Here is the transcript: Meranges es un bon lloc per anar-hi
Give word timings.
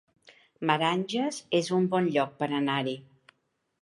Meranges 0.69 1.39
es 1.59 1.69
un 1.81 1.85
bon 1.93 2.09
lloc 2.17 2.33
per 2.41 2.49
anar-hi 2.61 2.97